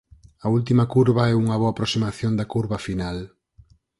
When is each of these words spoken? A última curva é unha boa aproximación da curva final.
A 0.45 0.47
última 0.57 0.83
curva 0.93 1.23
é 1.31 1.35
unha 1.43 1.59
boa 1.61 1.73
aproximación 1.73 2.31
da 2.35 2.49
curva 2.53 2.77
final. 2.87 3.17